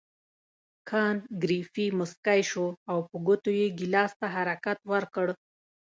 [0.89, 5.27] کانت ګریفي مسکی شو او په ګوتو یې ګیلاس ته حرکت ورکړ.